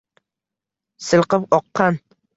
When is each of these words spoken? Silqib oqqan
Silqib 1.09 1.57
oqqan 1.59 2.03